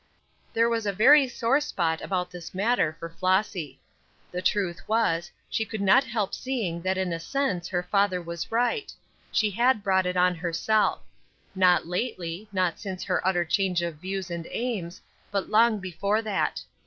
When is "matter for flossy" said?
2.55-3.79